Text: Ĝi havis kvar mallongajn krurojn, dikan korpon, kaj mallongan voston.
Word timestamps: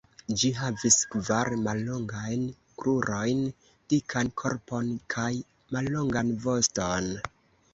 Ĝi 0.41 0.49
havis 0.59 0.95
kvar 1.15 1.51
mallongajn 1.65 2.47
krurojn, 2.81 3.43
dikan 3.93 4.33
korpon, 4.43 4.91
kaj 5.17 5.29
mallongan 5.77 6.33
voston. 6.49 7.13